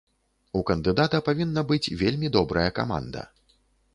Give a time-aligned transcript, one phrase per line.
[0.59, 3.21] У кандыдата павінна быць вельмі добрая каманда.